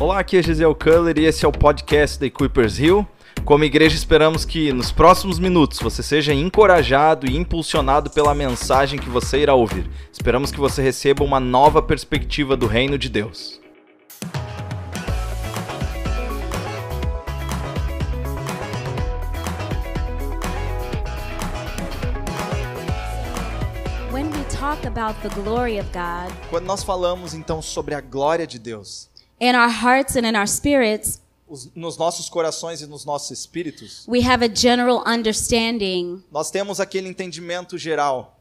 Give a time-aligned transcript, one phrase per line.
[0.00, 3.06] Olá, aqui é Gisele Culler e esse é o podcast da Equippers Hill.
[3.44, 9.08] Como igreja, esperamos que nos próximos minutos você seja encorajado e impulsionado pela mensagem que
[9.08, 9.88] você irá ouvir.
[10.12, 13.60] Esperamos que você receba uma nova perspectiva do reino de Deus.
[26.50, 29.08] Quando nós falamos então sobre a glória de Deus,
[29.44, 34.04] in our hearts and in our spirits, os- nos nossos corações e nos nossos espíritos,
[34.08, 38.38] we have a general understanding nós temos aquele entendimento geral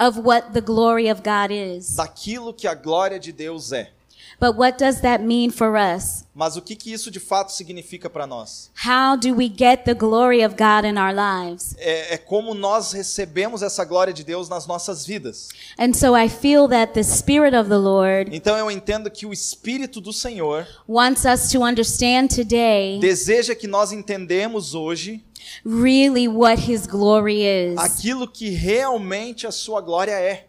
[0.00, 1.96] of what the glory of God is.
[1.96, 3.90] daquilo que a glória de Deus é.
[4.38, 6.24] But what does that mean for us?
[6.34, 8.70] Mas o que, que isso de fato significa para nós?
[8.84, 11.74] How do we get the glory of God in our lives?
[11.78, 15.48] É, é como nós recebemos essa glória de Deus nas nossas vidas.
[15.78, 19.32] And so I feel that the Spirit of the Lord Então eu entendo que o
[19.32, 25.24] Espírito do Senhor wants us to understand today deseja que nós entendemos hoje
[25.64, 27.78] really what His glory is.
[27.78, 30.45] aquilo que realmente a sua glória é.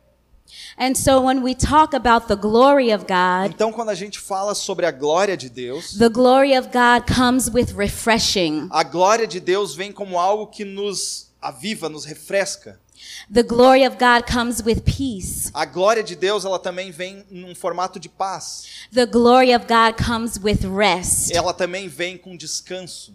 [0.77, 4.53] And so when we talk about the glory of God, Então quando a gente fala
[4.55, 8.67] sobre a glória de Deus, the glory of God comes with refreshing.
[8.71, 12.79] a glória de Deus vem como algo que nos aviva, nos refresca.
[13.31, 15.51] The glory of God comes with peace.
[15.53, 18.63] A glória de Deus, ela também vem num formato de paz.
[18.91, 21.31] The glory of God comes with rest.
[21.31, 23.13] Ela também vem com descanso.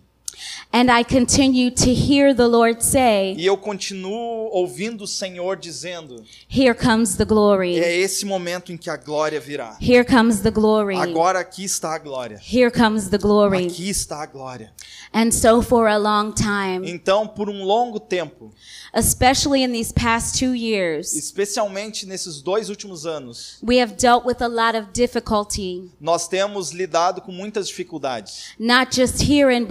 [0.72, 6.24] And I continue to hear the Lord say, E eu continuo ouvindo o Senhor dizendo:
[6.48, 7.78] Here comes the glory.
[7.78, 9.76] é esse momento em que a glória virá.
[9.80, 10.96] Here comes the glory.
[10.96, 12.40] Agora aqui está a glória.
[12.42, 13.66] Here comes the glory.
[13.66, 14.72] Aqui está a glória.
[15.12, 18.50] And so for a long time, Então, por um longo tempo,
[18.94, 24.40] especially in these past two years, especialmente nesses dois últimos anos, we have dealt with
[24.40, 28.54] a lot of difficulty, nós temos lidado com muitas dificuldades.
[28.58, 29.66] not just here in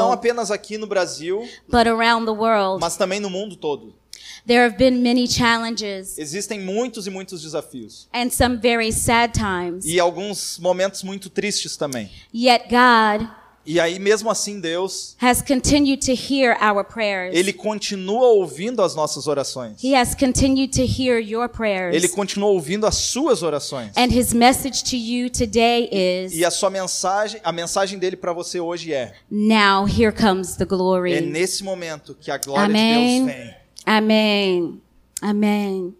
[0.00, 2.80] Não apenas aqui no Brasil, but around the world.
[2.80, 3.94] mas também no mundo todo.
[4.46, 8.08] There have been many challenges Existem muitos e muitos desafios.
[8.12, 9.84] and some very sad times.
[9.84, 12.10] E alguns momentos muito tristes também.
[12.34, 13.28] Yet God
[13.72, 17.32] E aí, mesmo assim, Deus, has continued to hear our prayers.
[17.32, 19.80] Ele continua ouvindo as nossas orações.
[19.80, 21.94] He has continued to hear your prayers.
[21.94, 23.92] Ele continua ouvindo as suas orações.
[23.96, 28.32] And his message to you today is E a sua mensagem, a mensagem dele para
[28.32, 31.20] você hoje é: now here comes the é glory.
[31.20, 33.20] nesse momento que a glória Amen.
[33.20, 33.54] de Deus vem.
[33.86, 34.82] Amen.
[35.22, 35.94] Amen.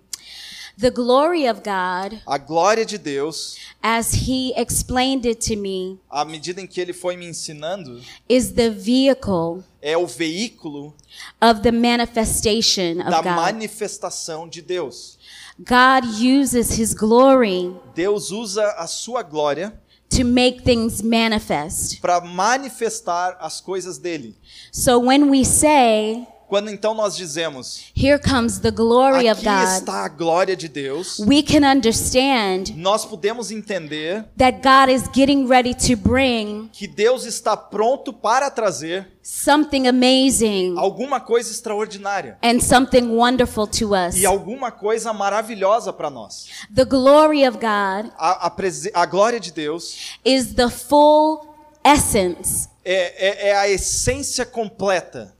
[0.80, 6.24] The glory of God, A glória de Deus, as he explained it to me, à
[6.24, 10.94] medida em que ele foi me ensinando, is the vehicle é o veículo
[11.41, 13.36] of the manifestation da of God.
[13.36, 15.18] manifestação de Deus.
[15.58, 19.72] God uses his glory Deus usa a sua glória
[20.08, 22.00] to make things manifest.
[22.00, 24.34] para manifestar as coisas dele.
[24.72, 29.78] So when we say, Quando então nós dizemos: here comes the glory of Aqui God,
[29.78, 35.46] está a glória de Deus, we can understand nós podemos entender that God is getting
[35.46, 42.58] ready to bring que Deus está pronto para trazer something amazing alguma coisa extraordinária and
[42.58, 44.16] something wonderful to us.
[44.16, 46.48] e alguma coisa maravilhosa para nós.
[46.74, 48.52] The glory of God A, a,
[48.94, 51.46] a glória de Deus is the full
[51.84, 55.32] essence é, é, é a essência completa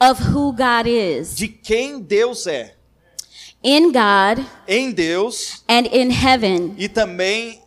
[0.00, 1.34] of who God is.
[1.34, 2.74] de quem Deus é.
[3.62, 7.60] In God Em Deus and in heaven, e também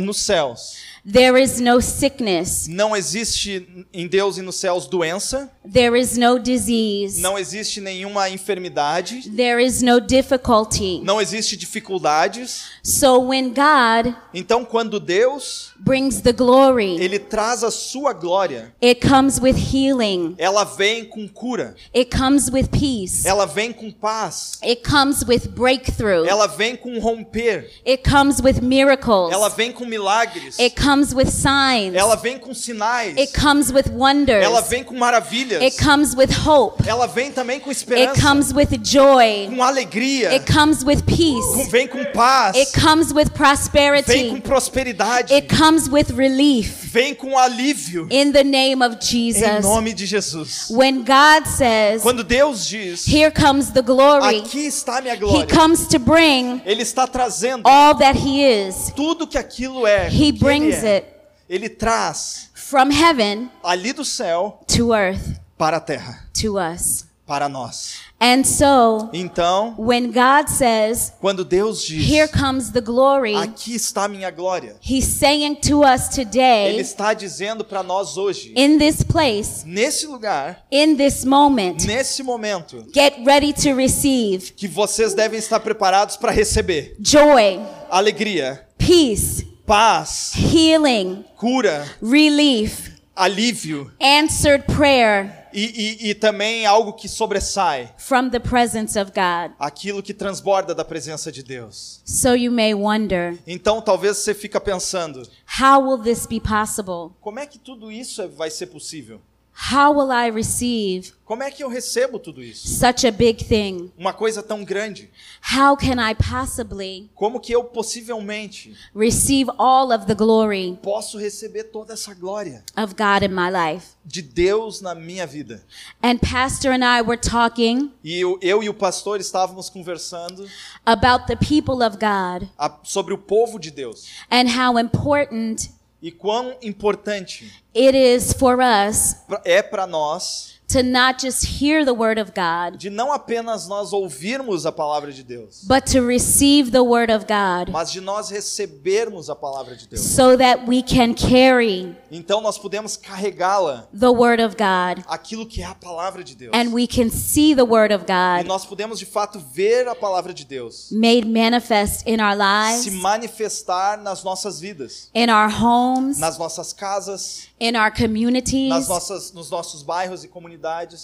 [0.00, 0.76] nos céus.
[1.10, 6.38] there is no sickness, Não existe em Deus e nos céus doença, there is no
[6.38, 11.00] disease, não existe nenhuma enfermidade, there is no difficulty.
[11.02, 12.64] não existe dificuldades.
[12.84, 19.06] So when God Então, quando Deus brings the glory, ele traz a sua glória, it
[19.06, 24.58] comes with healing, ela vem com cura, it comes with peace, ela vem com paz,
[24.62, 29.84] it comes with breakthrough, ela vem com romper, it comes with miracles, ela vem com
[29.84, 34.82] milagres, it comes with signs, ela vem com sinais, it comes with wonders, ela vem
[34.82, 39.48] com maravilhas, it comes with hope, ela vem também com it esperança, comes with joy,
[39.48, 43.38] com alegria, it comes with com- peace, vem com paz, it comes with vem com
[43.38, 48.06] prosperity, prosperidade, it comes with relief vem com alívio.
[48.10, 49.62] in the name of Em Jesus.
[49.64, 50.70] nome de Jesus.
[50.70, 55.46] When God says, Quando Deus diz, Here comes the glory, aqui está minha He glória,
[55.46, 58.92] comes to bring Ele está trazendo all that He is.
[58.96, 60.06] tudo que aquilo é.
[60.08, 60.96] He que ele brings é.
[60.98, 61.06] it
[61.48, 67.04] Ele traz from heaven ali do céu to earth para a terra, to us.
[67.28, 67.98] Para nós.
[68.20, 74.04] And so, Então, when God says, quando Deus diz: Here comes the glory, Aqui está
[74.04, 74.74] a minha glória.
[74.80, 80.06] He's saying to us Ele today, está dizendo para nós hoje, in this place, nesse
[80.06, 86.16] lugar, in this moment, nesse momento, get ready to receive que vocês devem estar preparados
[86.16, 96.14] para receber joy, alegria, peace, paz, healing, cura, relief, alívio answered prayer e, e, e
[96.14, 99.52] também algo que sobressai, from the presence of God.
[99.58, 102.00] aquilo que transborda da presença de Deus.
[102.04, 105.22] So you may wonder, Então talvez você fica pensando,
[105.60, 107.12] how will this be possible?
[107.20, 109.20] como é que tudo isso é- vai ser possível?
[109.60, 112.68] How will I receive Como é que eu recebo tudo isso?
[112.68, 113.90] such a big thing?
[113.98, 115.10] Uma coisa tão grande.
[115.42, 121.64] How can I possibly Como que eu possivelmente receive all of the glory posso receber
[121.64, 123.88] toda essa glória of God in my life?
[124.04, 125.62] de Deus na minha vida?
[126.02, 130.48] And Pastor and I were talking E eu, eu e o pastor estávamos conversando
[130.86, 135.68] about the people of God a- sobre o povo de Deus and how important
[136.00, 141.94] e quão importante it is for us é para nós to not just hear the
[141.94, 146.70] word of God, de não apenas nós ouvirmos a palavra de Deus, but to receive
[146.70, 150.02] the word of God mas de nós recebermos a palavra de Deus.
[150.02, 155.62] so that we can carry Então nós podemos carregá-la, the word of God aquilo que
[155.62, 156.52] é a palavra de Deus.
[156.54, 159.94] and we can see the word of E God nós podemos de fato ver a
[159.94, 165.48] palavra de Deus made manifest in our se lives, manifestar nas nossas vidas, in our
[165.50, 170.57] homes, nas nossas casas, in our communities, nas nossas, nos nossos bairros e comunidades,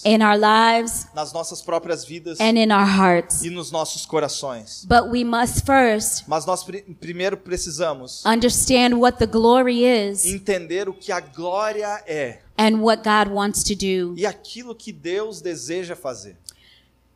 [0.04, 3.42] in our lives, nas nossas próprias vidas and in our hearts.
[3.42, 4.84] e nos nossos corações.
[4.86, 10.88] But we must first Mas nós pri- primeiro precisamos understand what the glory is entender
[10.88, 14.14] o que a glória é and what God wants to do.
[14.16, 16.36] e aquilo que Deus deseja fazer.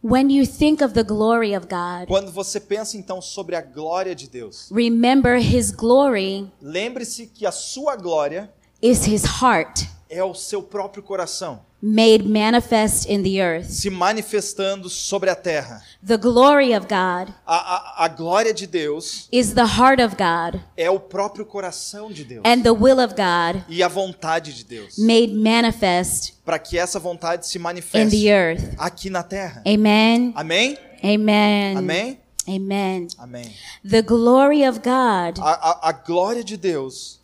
[0.00, 4.14] When you think of the glory of God, Quando você pensa então sobre a glória
[4.14, 8.48] de Deus, remember His glory lembre-se que a sua glória
[8.80, 13.66] is His heart é o seu próprio coração made manifest in the earth.
[13.70, 15.80] se manifestando sobre a terra.
[16.04, 20.60] The glory of God A, a, a glória de Deus is the heart of God
[20.76, 24.64] é o próprio coração de Deus and the will of God e a vontade de
[24.64, 28.74] Deus made manifest para que essa vontade se in manifeste the earth.
[28.76, 29.62] aqui na terra.
[29.66, 30.32] Amen.
[30.34, 30.76] Amém?
[31.04, 31.76] Amen.
[31.76, 32.18] Amém?
[32.48, 33.06] Amen.
[33.18, 33.54] Amém.
[33.88, 37.17] The glory of God A, a, a glória de Deus,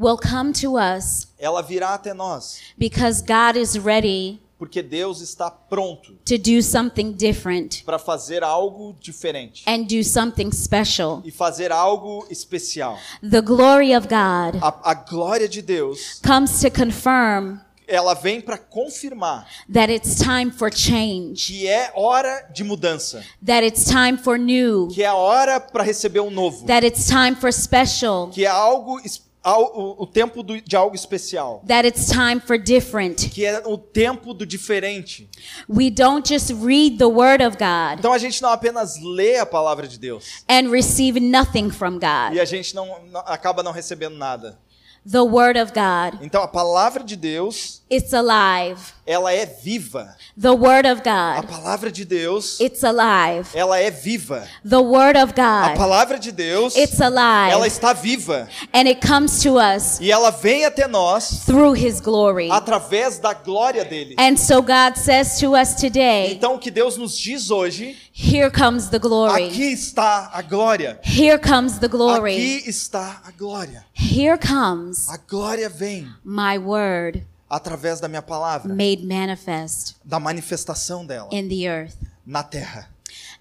[0.00, 5.50] will come to us ela virá até nós, because God is ready porque Deus está
[5.50, 11.22] pronto to do something different para fazer algo diferente and do something special.
[11.24, 12.98] e fazer algo especial.
[13.22, 17.58] The glory of God A, a glória de Deus, comes to confirm
[17.88, 23.66] ela vem para confirmar that it's time for change, que é hora de mudança, that
[23.66, 27.50] it's time for new, que é hora para receber um novo, that it's time for
[27.52, 32.06] special, que é algo es- al- o, o tempo do- de algo especial, that it's
[32.06, 33.30] time for different.
[33.30, 35.28] que é o tempo do diferente.
[35.68, 39.46] We don't just read the word of God Então a gente não apenas lê a
[39.46, 42.38] palavra de Deus and receive nothing from e God.
[42.40, 44.58] a gente não, não- acaba não recebendo nada.
[45.10, 48.78] The word of God, Então a palavra de Deus, it's alive.
[49.10, 50.14] Ela é viva.
[50.40, 53.48] The word of A God, palavra de Deus, it's alive.
[53.54, 54.46] ela é viva.
[54.68, 57.66] The word of A God, palavra de Deus, it's ela alive.
[57.66, 62.50] está viva And it comes to us e ela vem até nós through his glory.
[62.50, 64.14] através da glória dele.
[64.18, 68.50] And so God says to us today, Então o que Deus nos diz hoje, here
[68.50, 69.48] comes the glory.
[69.48, 71.00] aqui está a glória.
[71.02, 72.34] Here comes the glory.
[72.34, 73.84] Aqui está a glória.
[73.92, 81.04] Here comes A glória vem my word através da minha palavra, made manifest da manifestação
[81.04, 81.96] dela in the earth.
[82.24, 82.88] na terra.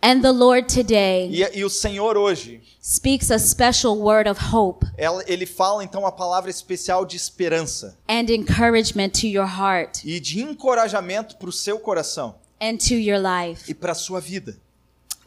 [0.01, 4.85] And the Lord today E, e o Senhor hoje, speaks a special word of hope
[4.97, 10.19] ela- ele fala então a palavra especial de esperança and encouragement to your heart e
[10.19, 13.69] de encorajamento para o seu coração and to your life.
[13.69, 14.57] e para a sua vida.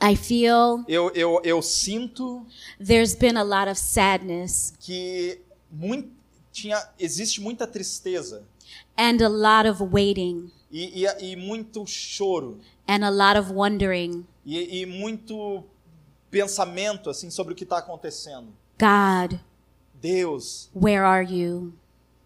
[0.02, 2.44] I feel Eu, eu, eu sinto
[2.84, 5.38] there's been a lot of sadness que
[5.70, 6.08] muito,
[6.50, 8.42] tinha, existe muita tristeza
[8.96, 12.58] and a lot of waiting e, e, e muito choro
[12.88, 14.24] and a lot of wondering.
[14.44, 15.64] e, e muito
[16.30, 18.48] pensamento assim sobre o que está acontecendo.
[18.78, 19.38] God,
[20.00, 21.72] Deus, where are you?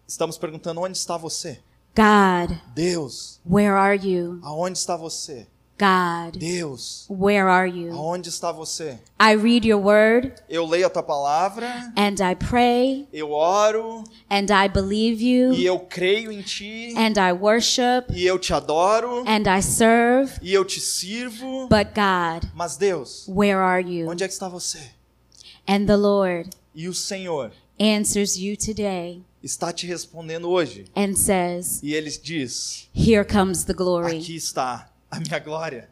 [0.07, 1.59] estamos perguntando onde está você?
[1.95, 4.39] God, Deus, where are you?
[4.43, 5.47] aonde está você?
[5.79, 7.93] God, Deus, where are you?
[7.93, 8.97] aonde está você?
[9.19, 14.47] I read your word Eu leio a tua palavra, and I pray eu oro and
[14.51, 19.23] I believe e you eu creio em ti and I worship e eu te adoro
[19.27, 20.31] and I serve.
[20.41, 21.67] e eu te sirvo.
[21.67, 24.09] But God, Mas Deus, where are you?
[24.09, 24.79] onde é que está você?
[25.67, 30.85] And the Lord E o Senhor answers you today está te respondendo hoje.
[30.95, 34.17] and says, E ele diz: Here comes the glory.
[34.17, 35.89] Aqui está a minha glória.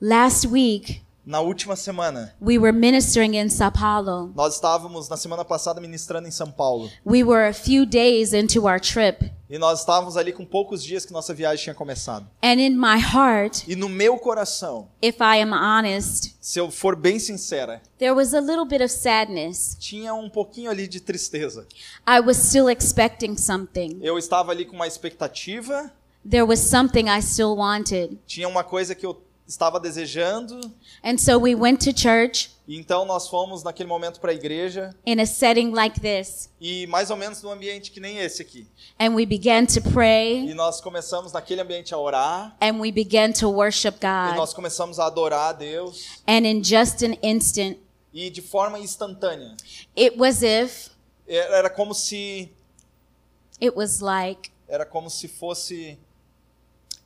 [0.00, 4.30] Last week, Na última semana, we were ministering in Sao Paulo.
[4.36, 6.90] nós estávamos na semana passada ministrando em São Paulo.
[7.06, 11.06] We were a few days into our trip, E nós estávamos ali com poucos dias
[11.06, 12.26] que nossa viagem tinha começado.
[12.42, 16.94] and in my heart, E no meu coração, if I am honest, se eu for
[16.94, 19.74] bem sincera, there was a little bit of sadness.
[19.80, 21.66] tinha um pouquinho ali de tristeza.
[22.06, 23.98] I was still expecting something.
[24.02, 25.90] Eu estava ali com uma expectativa,
[26.28, 28.18] There was something I still wanted.
[28.26, 30.58] tinha uma coisa que eu estava desejando,
[31.02, 34.96] And so we went to church e então nós fomos naquele momento para a igreja
[35.04, 38.66] in a setting like this, e mais ou menos num ambiente que nem esse aqui.
[38.98, 43.32] and we began to pray, E nós começamos naquele ambiente a orar, and we began
[43.32, 44.36] to worship e God.
[44.36, 47.76] nós começamos a adorar a Deus And in just an instant,
[48.14, 49.54] e de forma instantânea.
[49.94, 50.88] it was if
[51.26, 52.50] era como se
[53.60, 55.98] it was like era como se fosse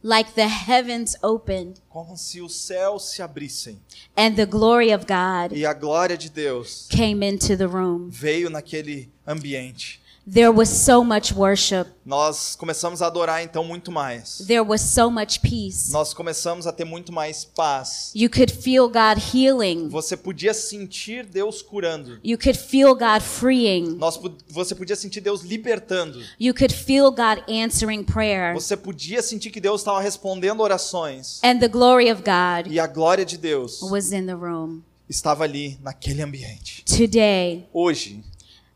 [0.03, 3.79] like the heavens opened como se os céus se abrissem
[4.17, 8.09] and the glory of God e a glória de Deus came into the room.
[8.11, 10.01] veio naquele ambiente.
[10.31, 11.87] There was so much worship.
[12.05, 14.45] Nós começamos a adorar então muito mais.
[14.47, 15.91] There was so much peace.
[15.91, 18.13] Nós começamos a ter muito mais paz.
[18.15, 19.89] You could feel God healing.
[19.89, 22.19] Você podia sentir Deus curando.
[22.23, 23.97] You could feel God freeing.
[23.97, 24.21] Nós,
[24.51, 26.23] você podia sentir Deus libertando.
[26.39, 28.53] You could feel God answering prayer.
[28.53, 31.41] Você podia sentir que Deus estava respondendo orações.
[31.43, 34.83] And the glory of God E a glória de Deus was in the room.
[35.09, 36.85] estava ali naquele ambiente.
[36.85, 38.23] Today, Hoje,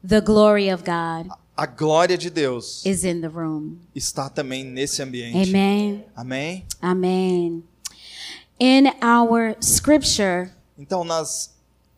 [0.06, 3.78] the glory of God a glória de Deus is in the room.
[3.94, 5.48] está também nesse ambiente.
[5.50, 6.04] Amen.
[6.16, 6.66] Amém?
[6.80, 7.62] Amen.
[8.58, 11.52] In our scripture, Então, nas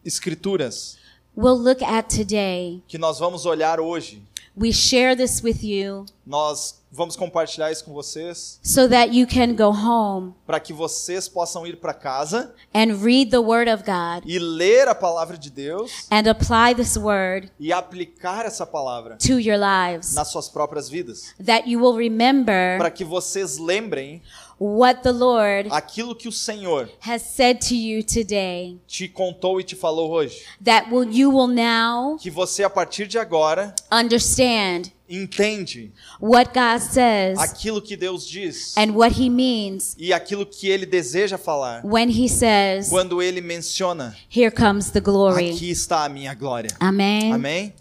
[0.05, 0.97] escrituras
[1.37, 2.83] we'll look at today.
[2.89, 4.23] que nós vamos olhar hoje,
[4.57, 9.55] We share this with you nós vamos compartilhar isso com vocês so that you can
[9.55, 14.23] go home para que vocês possam ir para casa and read the word of God
[14.25, 19.41] e ler a palavra de Deus and apply this word e aplicar essa palavra to
[19.41, 20.15] your lives.
[20.15, 24.23] nas suas próprias vidas, That you will remember para que vocês lembrem
[24.61, 28.79] what the Lord aquilo que o Senhor has said to you today.
[28.87, 33.09] te contou e te falou hoje, That will you will now que você a partir
[33.09, 39.95] de agora understand entende what God says aquilo que Deus diz and what he means
[39.99, 45.01] e aquilo que ele deseja falar when he says, quando ele menciona Here comes the
[45.01, 45.51] glory.
[45.51, 46.71] aqui está a minha glória.
[46.81, 47.33] Amen.
[47.33, 47.75] Amém?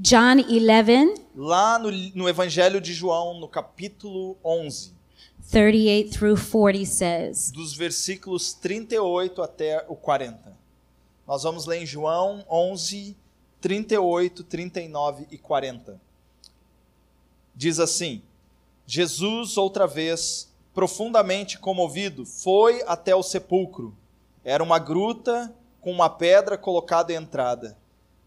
[0.00, 4.92] John 11, Lá no, no Evangelho de João, no capítulo 11,
[5.50, 10.56] 38 through 40 says, dos versículos 38 até o 40.
[11.26, 13.16] Nós vamos ler em João 11,
[13.60, 16.00] 38, 39 e 40.
[17.58, 18.22] Diz assim:
[18.86, 23.96] Jesus, outra vez, profundamente comovido, foi até o sepulcro.
[24.44, 27.76] Era uma gruta com uma pedra colocada à entrada.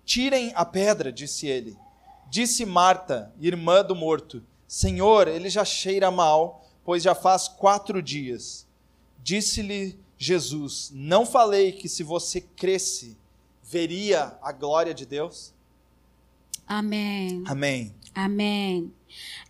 [0.04, 1.78] Tirem a pedra, disse ele.
[2.30, 8.68] Disse Marta, irmã do morto: Senhor, ele já cheira mal, pois já faz quatro dias.
[9.24, 13.18] Disse-lhe Jesus: Não falei que se você cresce,
[13.64, 15.54] veria a glória de Deus?
[16.68, 17.44] Amen.
[17.48, 17.96] Amém.
[18.14, 18.94] Amen.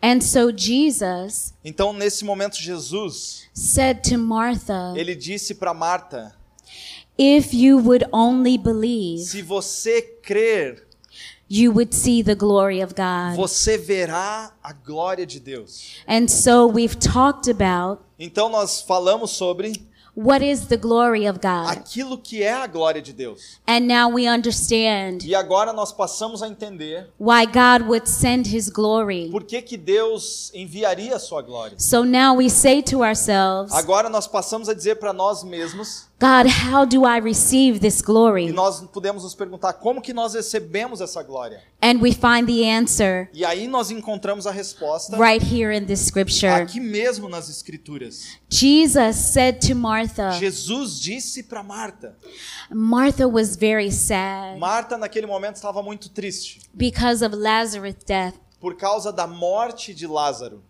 [0.01, 6.36] And so Jesus Então, nesse momento, Jesus, said to Martha, ele disse para Marta:
[7.18, 10.88] If you would only believe, Se você crer,
[11.50, 13.36] you would see the glory of God.
[13.36, 15.98] você verá a glória de Deus.
[16.08, 19.74] And so we've talked about Então, nós falamos sobre
[20.15, 21.77] what is the glory of God.
[21.77, 23.60] aquilo que é a glória de Deus.
[23.68, 28.70] And now we understand E agora nós passamos a entender why God would send his
[28.70, 29.30] glory.
[29.32, 31.75] por que, que Deus enviaria a sua glória.
[31.80, 36.46] So now we say to ourselves, Agora nós passamos a dizer para nós mesmos God,
[36.48, 38.51] how do I receive this e glory?
[38.51, 41.60] nós podemos nos perguntar como que nós recebemos essa glória.
[41.82, 46.00] And we find the answer E aí nós encontramos a resposta right here in this
[46.01, 46.48] scripture.
[46.51, 48.38] aqui mesmo nas escrituras.
[48.48, 52.16] Jesus said to Martha, Jesus disse para Marta.
[52.70, 58.36] Martha was very sad Marta naquele momento estava muito triste because of Lazarus' death.
[58.62, 60.63] Por causa da morte de Lázaro.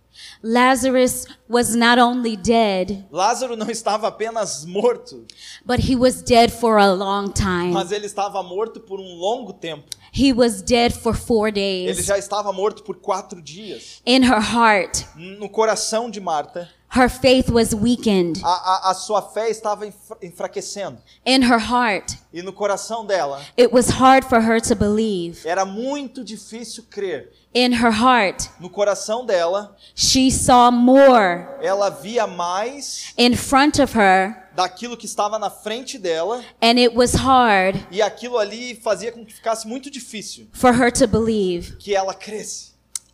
[0.43, 5.25] Lazarus was not only dead, Lázaro não estava apenas morto,
[5.65, 7.71] but he was dead for a long time.
[7.71, 9.85] mas ele estava morto por um longo tempo.
[10.13, 12.05] He was dead for four Ele days.
[12.05, 14.01] já estava morto por quatro dias.
[14.05, 18.41] In her heart, No coração de Marta, her faith was weakened.
[18.43, 20.97] a, a, a sua fé estava enfra- enfraquecendo.
[21.25, 25.45] In her heart, E no coração dela, it was hard for her to believe.
[25.47, 27.31] era muito difícil crer.
[27.53, 33.93] In her heart, No coração dela, she saw more ela via mais in front of
[33.97, 39.11] her, daquilo que estava na frente dela, and it was hard e aquilo ali fazia
[39.11, 41.75] com que ficasse muito difícil for her to believe.
[41.77, 42.71] que ela cresce.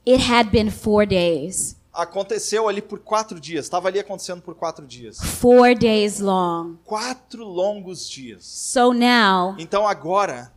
[0.07, 4.85] It had been four days, Aconteceu ali por quatro dias, estava ali acontecendo por quatro
[4.85, 5.17] dias.
[5.19, 6.75] four days long.
[6.85, 8.45] Quatro longos dias.
[8.45, 10.51] So now, Então agora,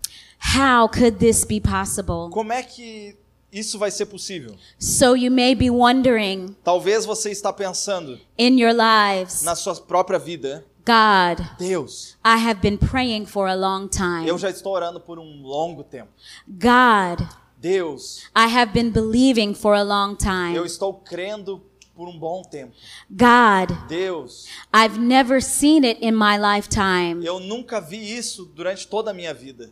[0.55, 2.29] how could this be possible?
[2.31, 3.17] como é que
[3.51, 4.55] isso vai ser possível?
[4.79, 10.19] So you may be wondering Talvez você está pensando in your lives, na sua própria
[10.19, 14.27] vida, God, Deus, I have been praying for a long time.
[14.29, 16.11] eu já estou orando por um longo tempo.
[16.47, 17.27] God,
[17.61, 20.67] Deus, I have been believing for a long eu time.
[20.67, 21.61] estou crendo
[21.95, 22.73] por um bom tempo.
[23.11, 27.23] God, Deus, I've never seen it in my lifetime.
[27.23, 29.71] eu nunca vi isso durante toda a minha vida.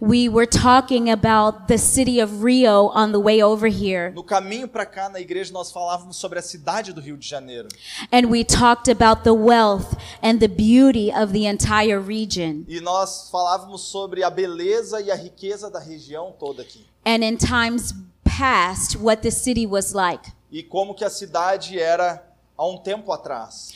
[0.00, 4.68] We were talking about the city of Rio on the way over here, No caminho
[4.68, 7.68] para cá na igreja nós falávamos sobre a cidade do Rio de Janeiro
[8.12, 12.64] and we talked about the wealth and the beauty of the entire region.
[12.68, 17.36] e nós falávamos sobre a beleza e a riqueza da região toda aqui And in
[17.36, 20.30] times past, what the city was like.
[20.52, 22.22] e como que a cidade era
[22.56, 23.72] há um tempo atrás.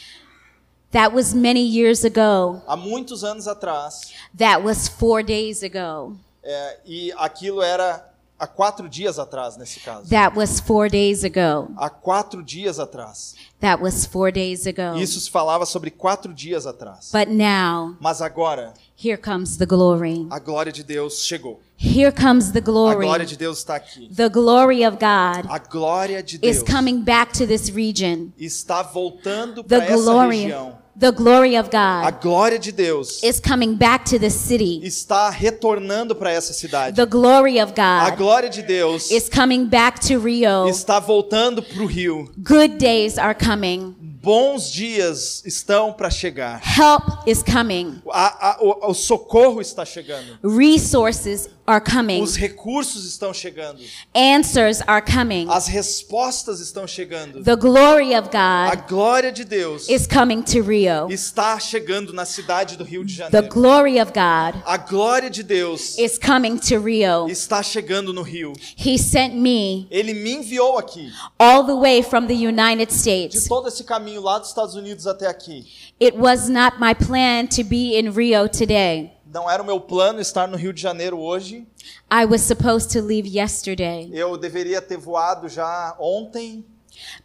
[0.94, 2.62] That was many years ago.
[2.66, 6.16] Há muitos anos atrás That was four days ago.
[6.42, 8.08] é, e aquilo era
[8.38, 10.08] há quatro dias atrás nesse caso.
[10.10, 11.68] That was four days ago.
[11.76, 13.34] Há quatro dias atrás.
[13.60, 14.96] That was four days ago.
[14.96, 17.10] Isso se falava sobre quatro dias atrás.
[17.12, 20.28] But now, Mas agora here comes the glory.
[20.30, 21.60] a glória de Deus chegou.
[21.76, 23.26] Here comes the A glória glory.
[23.26, 24.08] de Deus está aqui.
[24.14, 28.32] The glory of God A glória de Deus is coming back to this region.
[28.38, 30.83] está voltando para essa glory, região.
[30.98, 34.80] The glory of A God glória de Deus is coming back to the city.
[34.84, 36.94] está retornando para essa cidade.
[36.96, 40.68] The glory of A God glória de Deus is coming back to Rio.
[40.68, 42.30] está voltando para o rio.
[42.38, 43.94] Good days are coming.
[44.22, 46.58] Bons dias estão para chegar.
[46.64, 48.00] Help is coming.
[48.10, 50.38] A- a- o, o socorro está chegando.
[50.42, 52.20] Resources are coming.
[52.22, 53.80] Os recursos estão chegando.
[54.14, 55.46] Answers are coming.
[55.50, 57.42] As respostas estão chegando.
[57.42, 61.08] The glory of A God glória de Deus is coming to Rio.
[61.10, 63.48] está chegando na cidade do Rio de The Janeiro.
[63.54, 67.26] glory of God A glória de Deus is coming to Rio.
[67.28, 68.52] está chegando no Rio.
[68.76, 73.48] He sent me Ele me enviou aqui, all the way from the United de States.
[73.48, 75.64] todo esse caminho lá dos Estados Unidos até aqui.
[76.00, 79.13] It was not my plan to be in Rio today.
[79.34, 81.66] Não era o meu plano estar no Rio de Janeiro hoje.
[82.08, 86.64] I was supposed to leave yesterday, Eu deveria ter voado já ontem,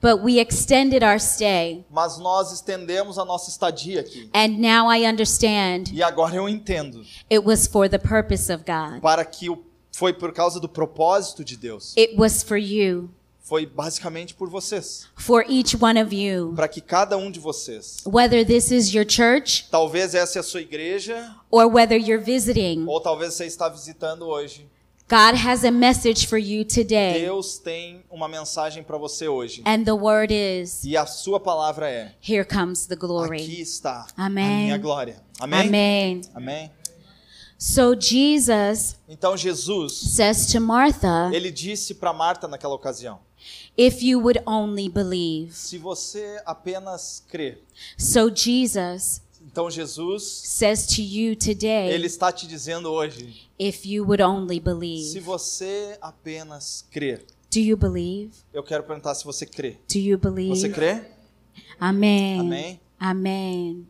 [0.02, 1.86] but we extended our stay.
[1.92, 4.28] mas nós estendemos a nossa estadia aqui.
[4.34, 9.02] And now I understand E agora eu entendo it was for the purpose of God.
[9.02, 11.94] para que o- foi por causa do propósito de Deus.
[11.96, 13.12] It was for you,
[13.50, 16.54] Foi basicamente por vocês, for each one of you.
[16.56, 20.44] para que cada um de vocês, Whether this is your church talvez essa é a
[20.44, 24.70] sua igreja, or whether you're visiting, ou talvez você está visitando hoje.
[25.10, 27.22] God has a message for you today.
[27.22, 29.64] Deus tem uma mensagem para você hoje.
[29.66, 33.60] And the word is, E a sua palavra é: here comes the aqui glory.
[33.62, 34.46] está Amém.
[34.46, 35.24] a minha glória.
[35.40, 35.62] Amém?
[35.62, 36.22] Amen.
[36.36, 36.72] Amém.
[37.58, 43.20] So Jesus Então Jesus, says to Martha, ele disse para Marta naquela ocasião:
[43.78, 45.54] if you would only believe.
[45.56, 47.62] se você apenas crer.
[47.98, 49.22] So Jesus
[49.52, 54.56] Então Jesus, says to you ele today, está te dizendo hoje: if you would only
[54.56, 55.20] se believe.
[55.22, 57.26] você apenas crer.
[57.52, 58.32] Do you believe?
[58.54, 59.78] Eu quero perguntar se você crê.
[59.92, 60.70] Do you Você believe?
[60.70, 61.02] crê?
[61.80, 62.40] Amen.
[62.40, 62.80] Amém?
[63.00, 63.88] Amen.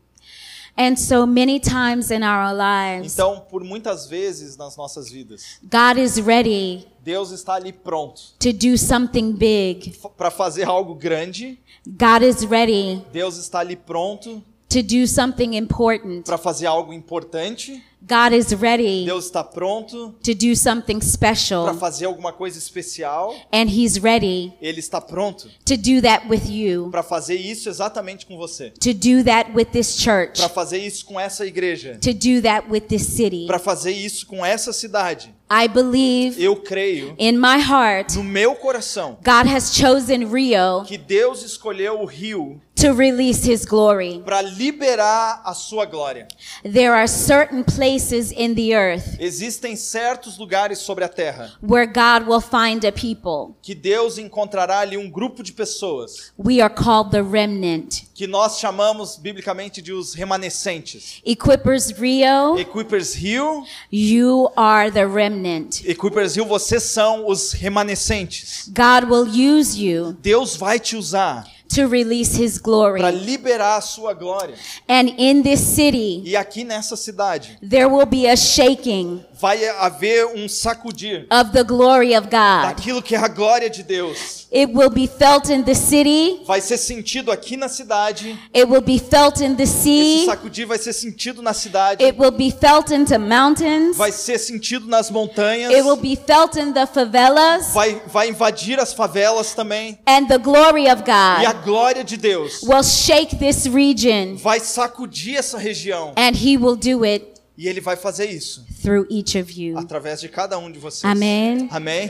[0.78, 5.98] And so many times in our lives, Então, por muitas vezes nas nossas vidas, God
[5.98, 9.96] is ready Deus está ali pronto to do something big.
[10.16, 11.60] para fazer algo grande.
[11.88, 16.24] God is ready Deus está ali pronto to do something important.
[16.24, 17.84] para fazer algo importante.
[18.02, 23.36] God is ready Deus está pronto to do something para special, fazer alguma coisa especial.
[23.54, 28.26] and He's ready Ele está pronto to do that with you, para fazer isso exatamente
[28.26, 28.72] com você.
[28.72, 32.00] to do that with this church, Para fazer isso com essa igreja.
[32.02, 33.46] to do that with this city.
[33.48, 35.34] Para fazer isso com essa cidade.
[35.52, 40.96] I believe Eu creio in my heart no meu coração God has chosen Rio que
[40.96, 44.22] Deus escolheu o rio to release His glory.
[44.24, 46.28] para liberar a sua glória.
[46.64, 52.28] There are certain places in the earth Existem certos lugares sobre a terra where God
[52.28, 53.56] will find a people.
[53.62, 58.04] que Deus encontrará ali um grupo de pessoas We are called the remnant.
[58.14, 61.22] que nós chamamos biblicamente de os remanescentes.
[61.26, 65.82] Equippers Rio, Equippers Rio, you are the remnant.
[65.86, 68.70] Equippers Rio, vocês são os remanescentes.
[68.70, 73.00] God will use you Deus vai te usar to release His glory.
[73.02, 74.56] para liberar a sua glória.
[74.88, 80.26] And in this city, E aqui nessa cidade there will be a shaking vai haver
[80.36, 82.64] um sacudir of the glory of God.
[82.76, 84.48] daquilo que é a glória de Deus.
[84.52, 88.38] It will be felt in the city, Vai ser sentido aqui na cidade.
[88.54, 92.04] it will be felt in the Esse sea, sacudir vai ser sentido na cidade.
[92.04, 95.72] it will be felt into mountains, Vai ser sentido nas montanhas.
[95.72, 100.00] it will be felt in the favelas, Vai, vai invadir as favelas também.
[100.08, 101.12] and the glory of E
[101.46, 106.14] a God glória de Deus will shake this region, vai sacudir essa região.
[106.18, 109.78] and He will do it E ele vai fazer isso through each of you.
[109.78, 111.04] através de cada um de vocês.
[111.04, 111.68] Amém.
[111.70, 112.10] Amém.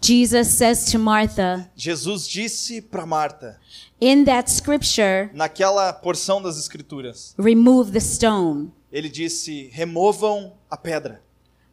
[0.00, 3.60] Jesus says to Martha, Jesus disse para Marta,
[4.00, 11.20] in that scripture, naquela porção das escrituras, remove the stone, ele disse: "Removam a pedra.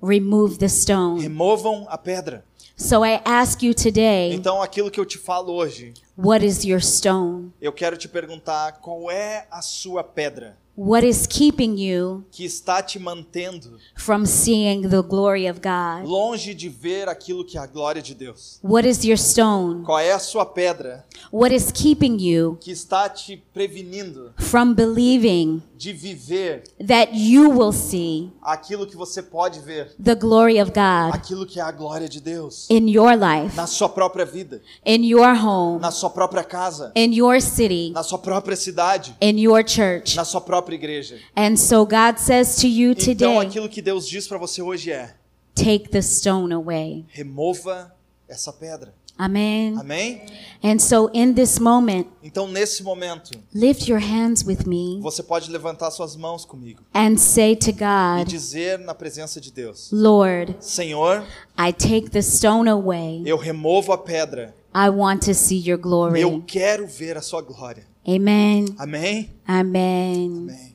[0.02, 1.22] remove the stone.
[1.22, 2.44] Removam a pedra."
[2.76, 6.82] So I ask you today, Então, aquilo que eu te falo hoje, what is your
[6.82, 7.54] stone?
[7.62, 12.82] eu quero te perguntar qual é a sua pedra What is keeping you que está
[12.82, 16.04] te mantendo from seeing the glory of God?
[16.04, 18.60] longe de ver aquilo que é a glória de Deus?
[18.64, 19.84] What is your stone?
[19.84, 25.62] Qual é a sua pedra What is keeping you que está te prevenindo from believing
[25.84, 31.14] de viver that you will see aquilo que você pode ver, the glory of God
[31.14, 35.04] aquilo que é a glória de Deus in your life, na sua própria vida, in
[35.06, 39.62] your home, na sua própria casa, in your city, na sua própria cidade, in your
[39.68, 40.16] church?
[40.16, 41.20] na sua própria igreja.
[41.36, 44.90] And so God says to you Então today, aquilo que Deus diz para você hoje
[44.90, 45.14] é:
[45.54, 47.06] take the stone away.
[47.10, 47.94] remova
[48.30, 48.94] essa pedra.
[49.18, 49.78] Amen.
[49.78, 50.22] Amém?
[50.64, 55.52] And so in this moment, Então nesse momento, lift your hands with me você pode
[55.52, 60.56] levantar suas mãos comigo and say to e God, dizer na presença de Deus: Lord,
[60.60, 61.24] Senhor,
[61.60, 63.22] I take the stone away.
[63.26, 64.56] eu removo a pedra.
[64.76, 66.44] I want to see your Eu glory.
[66.48, 67.86] quero ver a sua glória.
[68.08, 68.66] Amen.
[68.80, 69.30] Amém?
[69.48, 70.26] Amen.
[70.50, 70.73] Amém.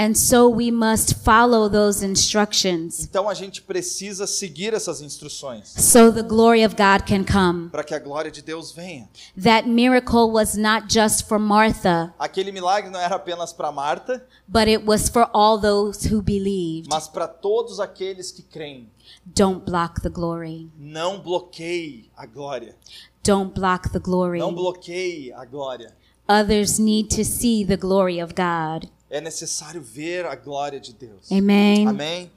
[0.00, 6.12] And so we must follow those instructions Então a gente precisa seguir essas instruções so
[6.12, 7.68] the glory of God can come.
[7.68, 9.08] para que a glória de Deus venha.
[9.42, 14.68] That miracle was not just for Martha, Aquele milagre não era apenas para Marta, but
[14.68, 16.88] it was for all those who believed.
[16.88, 18.88] mas para todos aqueles que creem.
[19.26, 20.70] Don't block the glory.
[20.78, 22.76] Não bloqueie a glória.
[23.24, 24.38] Don't block the glory.
[24.38, 25.92] Não bloqueie a glória.
[26.28, 28.88] Others need to see the glory of God.
[29.10, 31.30] É necessário ver a glória de Deus.
[31.32, 31.86] Amen.
[31.88, 32.30] Amém?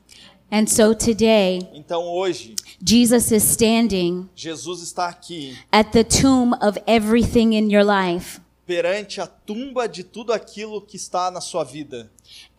[0.52, 2.56] And so today, Então hoje,
[2.86, 8.42] Jesus is standing Jesus está aqui at the tomb of everything in your life.
[8.66, 12.10] perante a tumba de tudo aquilo que está na sua vida.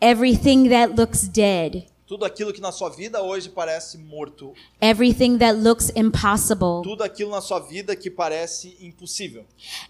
[0.00, 1.86] Everything that looks dead.
[2.12, 4.52] Tudo aquilo que na sua vida hoje parece morto.
[4.82, 6.82] Everything that looks impossible.
[6.82, 9.46] Tudo aquilo na sua vida que parece impossível.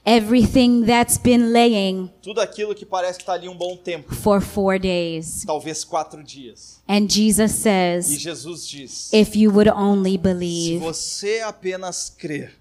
[0.06, 4.14] Everything that's been laying Tudo aquilo que parece que está ali um bom tempo.
[4.14, 5.42] for four days.
[5.44, 6.80] Talvez quatro dias.
[6.88, 10.78] And Jesus E says, Jesus diz: if you would only Se believe.
[10.78, 12.52] você apenas crer.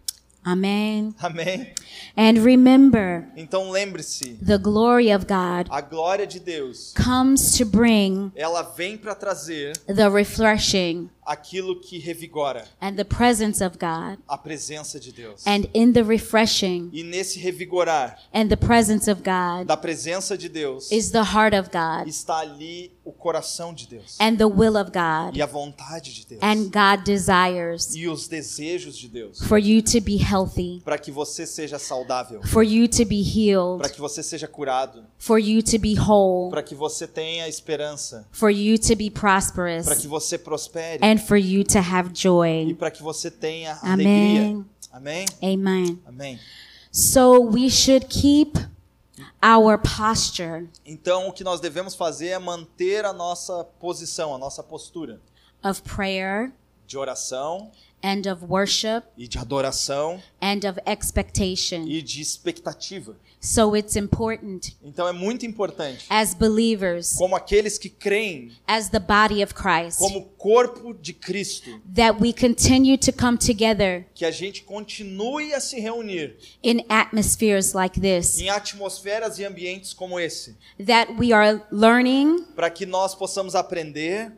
[0.45, 1.13] Amen.
[1.21, 1.73] Amém?
[2.17, 8.31] And remember, Então lembre-se, the glory of God a glória de Deus, comes to bring
[8.35, 14.19] ela vem para trazer the refreshing aquilo que revigora and the presence of God.
[14.27, 15.45] a presença de Deus.
[15.45, 16.89] And in the refreshing.
[16.91, 21.53] E nesse revigorar and the presence of God da presença de Deus is the heart
[21.53, 22.07] of God.
[22.07, 24.17] está ali o coração de Deus.
[24.19, 25.35] And the will of God.
[25.35, 26.41] e a vontade de Deus.
[26.41, 29.39] And God desires e os desejos de Deus.
[29.43, 33.39] for you to be healthy, para que você seja saudável, for you to be para
[33.39, 38.27] healed, que você seja curado, for you to be whole, para que você tenha esperança,
[38.31, 40.99] for you to be para prosperous, que você prospere.
[41.01, 42.73] and for you to have e joy.
[42.75, 44.37] para que você tenha Amém.
[44.37, 44.65] alegria.
[44.91, 45.25] Amém?
[45.41, 45.99] Amen.
[46.05, 46.39] Amém.
[46.91, 48.57] So we should keep
[49.43, 54.61] our posture Então, o que nós devemos fazer é manter a nossa posição, a nossa
[54.61, 55.19] postura
[55.63, 56.51] of prayer
[56.87, 57.71] de oração
[58.03, 61.85] and of worship e de adoração and of expectation.
[61.87, 63.15] e de expectativa.
[63.43, 68.99] So it's important Então, é muito importante, as believers, como aqueles que creem, as the
[68.99, 74.31] body of Christ, como corpo de Cristo, that we continue to come together que a
[74.31, 80.55] gente continue a se reunir in atmospheres like this, em atmosferas e ambientes como esse,
[80.85, 84.31] that we are learning, para que nós possamos aprender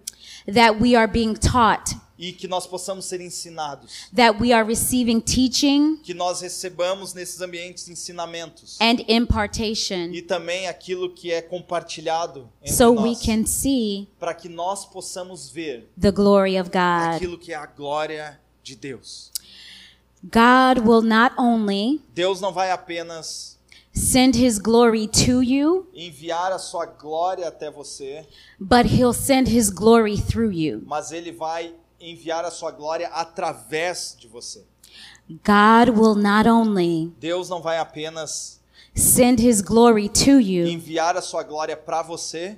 [0.45, 5.19] that we are being taught, e que nós possamos ser ensinados, that we are receiving
[5.19, 12.49] teaching que nós recebamos nesses ambientes ensinamentos and impartation e também aquilo que é compartilhado
[12.61, 17.15] entre so we nós, can see para que nós possamos ver the glory of God.
[17.15, 19.31] aquilo que é a glória de Deus.
[20.23, 23.57] God will not only Deus não vai apenas
[23.91, 28.25] send his glory to you, enviar a sua glória até você,
[28.59, 30.81] but he'll send his glory through you.
[30.85, 31.73] mas ele vai
[32.03, 34.65] enviar a sua glória através de você.
[35.29, 38.59] God will not only Deus não vai apenas
[38.95, 42.57] send his glory to you, enviar a sua glória para você,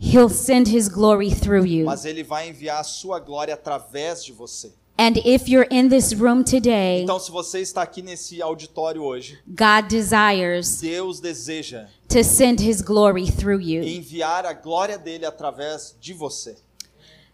[0.00, 1.84] he'll send his glory through you.
[1.86, 4.72] mas ele vai enviar a sua glória através de você.
[4.98, 9.38] And if you're in this room today, Então, se você está aqui nesse auditório hoje,
[9.46, 13.82] God desires Deus deseja to send his glory through you.
[13.82, 16.56] enviar a glória dele através de você.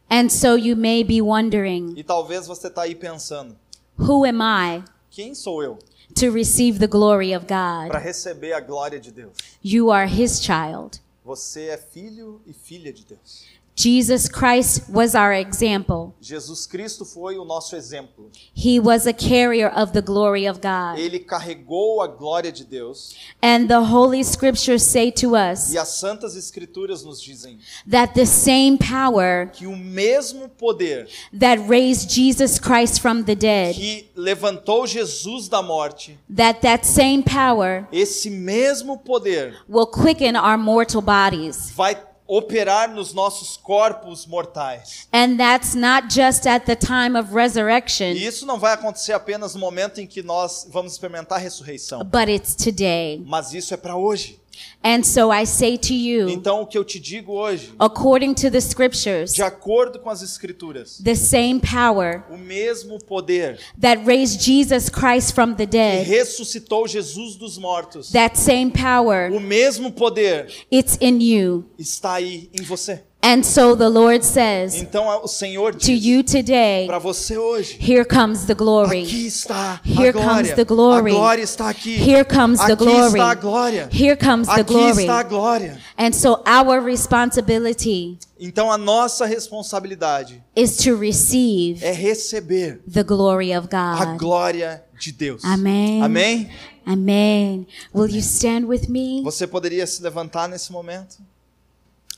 [0.09, 3.57] And so you may be wondering, E talvez você está aí pensando:
[3.99, 5.79] who am I quem sou eu
[6.15, 8.05] to receive the glory of para God?
[8.05, 9.33] receber a glória de Deus?
[9.65, 11.01] You are his child.
[11.25, 13.47] Você é filho e filha de Deus.
[13.77, 16.15] Jesus Christ was our example.
[16.19, 18.31] Jesus Cristo foi o nosso exemplo.
[18.55, 20.99] He was a carrier of the glory of God.
[20.99, 25.89] Ele carregou a glória de Deus And the Holy Scriptures say to us e as
[25.89, 31.07] santas escrituras nos dizem that the same power que o mesmo poder
[31.39, 37.23] that raised Jesus Christ from the dead, que levantou Jesus da morte, that that same
[37.23, 41.71] power esse mesmo poder will quicken our mortal bodies.
[41.77, 41.95] vai
[42.27, 45.07] operar nos nossos corpos mortais.
[45.13, 49.55] And that's not just at the time of resurrection, E isso não vai acontecer apenas
[49.55, 53.23] no momento em que nós vamos experimentar a ressurreição, but it's today.
[53.25, 54.41] mas isso é para hoje.
[54.83, 58.51] And so I say to you, Então o que eu te digo hoje, according to
[58.51, 64.41] the scriptures, de acordo com as escrituras, the same power o mesmo poder that raised
[64.41, 69.91] Jesus Christ from the que dead, ressuscitou Jesus dos mortos, that same power, o mesmo
[69.93, 71.65] poder it's in you.
[71.79, 73.03] está aí em você.
[73.29, 77.77] And so the Lord says Então o Senhor to diz you today, para você hoje,
[77.81, 79.03] here comes the glory.
[79.03, 81.11] aqui está Here comes the glory.
[81.11, 81.97] A glória está aqui.
[81.97, 83.19] Here comes the aqui glory.
[83.19, 83.89] está a glória.
[83.93, 85.01] Here comes the Aqui glory.
[85.03, 85.77] está a glória.
[85.99, 93.53] And so our responsibility Então a nossa responsabilidade is to receive é receber the glory
[93.57, 94.19] of a God.
[94.19, 95.43] glória de Deus.
[95.45, 96.01] Amém.
[96.01, 96.49] Amém?
[96.87, 97.67] Amen.
[97.93, 99.21] Will you stand with me?
[99.25, 101.17] Você poderia se levantar nesse momento?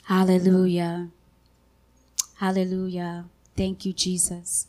[0.08, 1.10] Hallelujah.
[2.36, 3.26] Hallelujah.
[3.54, 4.66] Thank you, Jesus.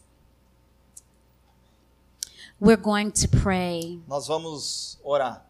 [2.59, 4.01] We're going to pray.
[4.05, 5.45] Nós vamos orar.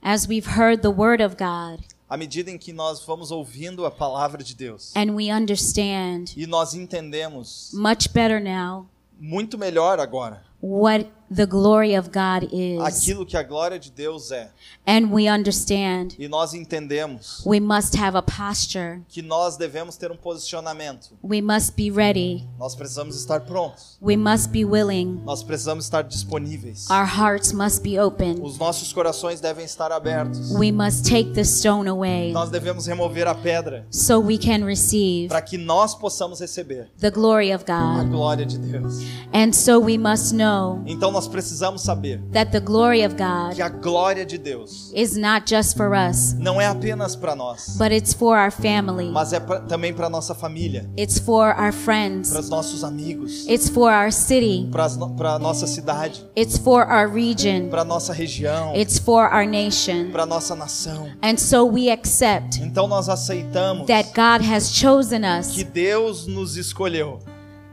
[0.00, 3.90] As we've heard the word of God À medida em que nós vamos ouvindo a
[3.90, 8.86] palavra de Deus and we understand e nós entendemos much better now
[9.18, 14.30] muito melhor agora what the glory of God is, aquilo que a glória de Deus
[14.30, 14.50] é.
[14.86, 19.00] and we understand E nós entendemos we must have a posture.
[19.08, 21.16] que nós devemos ter um posicionamento.
[21.22, 22.46] We must be ready.
[22.58, 23.96] Nós precisamos estar prontos.
[24.00, 25.22] We must be willing.
[25.24, 26.88] Nós precisamos estar disponíveis.
[26.90, 28.40] Our hearts must be open.
[28.42, 30.50] Os nossos corações devem estar abertos.
[30.52, 35.28] We must take the stone away Nós devemos remover a pedra so we can receive
[35.28, 38.10] para que nós possamos receber the glory of a God.
[38.10, 39.00] glória de Deus.
[39.32, 43.62] And so we must know Então nós precisamos saber that the glory of God que
[43.62, 47.92] a glória de Deus is not just for us, não é apenas para nós, but
[47.92, 49.10] it's for our family.
[49.10, 52.30] mas é pra, também para nossa família, It's for our friends.
[52.30, 54.68] para os nossos amigos, It's for our city.
[54.70, 57.68] para a nossa cidade, It's for our region.
[57.70, 60.10] para a nossa região, It's for our nation.
[60.12, 61.08] para a nossa nação.
[61.22, 66.56] And so we accept Então nós aceitamos that God has chosen us que Deus nos
[66.56, 67.18] escolheu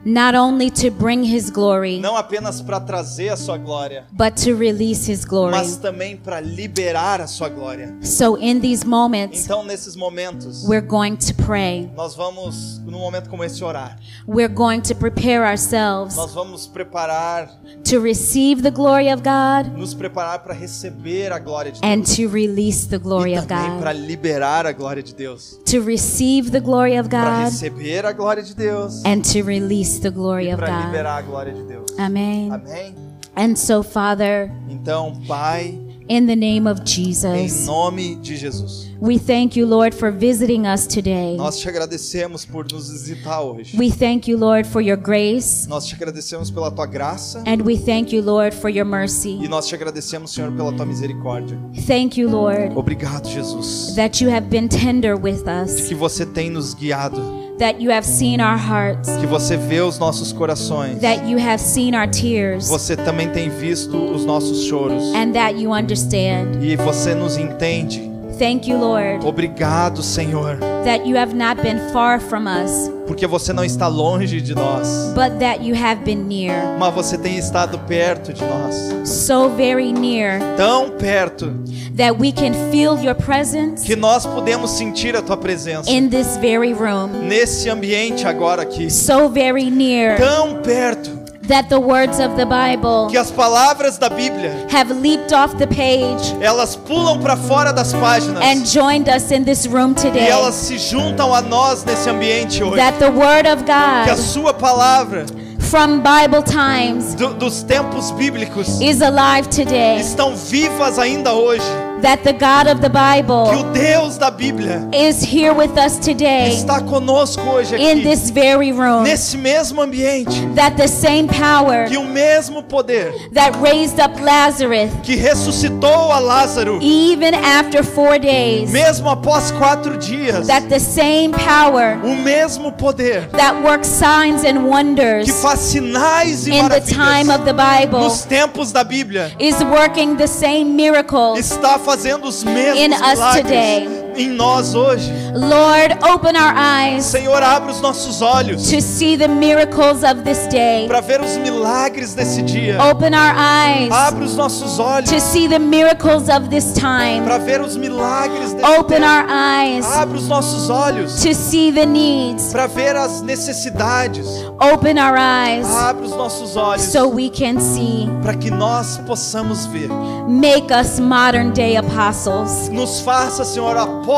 [0.06, 4.56] not only to bring his glory, não apenas para trazer a sua glória, but to
[4.56, 5.52] release his glory.
[5.52, 7.94] mas também para liberar a sua glória.
[8.02, 11.90] So in these moments, Então, nesses momentos, we're going to pray.
[11.96, 13.98] nós vamos, num momento como esse, orar.
[14.28, 17.50] We're going to prepare ourselves Nós vamos preparar,
[17.90, 21.92] to receive the glory of God nos preparar para receber a glória de Deus.
[21.92, 24.02] and to release the glory of também para God.
[24.08, 25.60] liberar a glória de Deus.
[25.66, 27.24] To receive the glory of God.
[27.24, 30.86] Para God receber a glória de Deus and to release the glory e of God.
[30.86, 31.92] liberar a glória de Deus.
[31.98, 32.52] Amen.
[32.52, 32.94] Amém?
[33.36, 39.18] And so, Father, Então, Pai, in the name of em Jesus, nome de Jesus, we
[39.18, 41.38] thank you, Lord, for visiting us today.
[41.38, 43.78] nós te agradecemos por nos visitar hoje.
[43.78, 45.70] We thank you, Lord, for your grace.
[45.70, 49.48] Nós te agradecemos pela tua graça And we thank you, Lord, for your e mercy.
[49.48, 51.58] nós te agradecemos, Senhor, pela tua misericórdia.
[51.88, 56.50] Thank you, Lord, Obrigado, Jesus, that you have been tender with us, que você tem
[56.50, 57.22] nos guiado,
[57.60, 61.00] that you have seen our hearts, que você vê os nossos corações.
[61.02, 65.62] that you have seen our tears, Você também tem visto os nossos choros and that
[65.62, 66.58] you understand.
[66.62, 68.09] e você nos entende.
[68.40, 73.52] Thank you, Lord, Obrigado, Senhor, that you have not been far from us, porque você
[73.52, 76.78] não está longe de nós, but that you have been near.
[76.80, 81.52] mas você tem estado perto de nós, So very near tão perto
[81.98, 86.38] that we can feel your presence que nós podemos sentir a tua presença in this
[86.38, 87.08] very room.
[87.28, 91.19] nesse ambiente agora aqui, So very near tão perto
[91.50, 95.68] that the words of the Bible que as palavras da Bíblia have leaped off the
[95.68, 100.28] page elas pulam para fora das páginas and joined us in this room e today.
[100.30, 102.78] elas se juntam a nós nesse ambiente hoje.
[102.78, 105.26] That the Word of Que a God sua palavra
[105.60, 110.00] from Bible times do- dos tempos bíblicos is alive today.
[110.00, 111.64] estão vivas ainda hoje.
[112.02, 115.98] That the God of the Que Bible o Deus da Bíblia is here with us
[115.98, 119.04] today está conosco hoje in aqui, this very room.
[119.04, 124.92] nesse mesmo ambiente, That the same power que o mesmo poder that raised up Lazarus
[125.04, 131.32] que ressuscitou a Lázaro, even after four days, mesmo após quatro dias, that the same
[131.32, 136.80] power o mesmo poder that works signs and wonders que faz sinais e in the
[136.80, 141.40] time maravilhas of the Bible nos tempos da Bíblia is working the same miracles.
[141.40, 144.09] está fazendo os mesmos In milagres today.
[144.20, 145.12] Em nós hoje.
[145.34, 150.48] Lord, open our eyes Senhor, abre os nossos olhos to see the miracles of this
[150.48, 150.88] day.
[150.88, 152.78] para ver os milagres desse dia.
[152.92, 157.22] Open our eyes Abre os nossos olhos to see the miracles of this time.
[157.24, 159.08] para ver os milagres desse Open tempo.
[159.08, 162.52] our eyes Abre os nossos olhos to see the needs.
[162.52, 164.26] para ver as necessidades.
[164.74, 168.10] Open our eyes Abre os nossos olhos so we can see.
[168.22, 169.90] para que nós possamos ver.
[170.28, 172.70] Make us modern day apostles.
[172.70, 174.09] Nos faça, Senhor, apóstolos